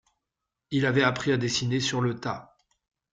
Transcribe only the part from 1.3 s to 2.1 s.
à dessiner sur